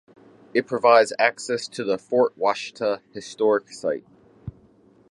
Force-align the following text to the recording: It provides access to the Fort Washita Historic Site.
It 0.55 0.65
provides 0.65 1.13
access 1.19 1.67
to 1.67 1.83
the 1.83 1.99
Fort 1.99 2.35
Washita 2.35 3.03
Historic 3.13 3.71
Site. 3.71 4.03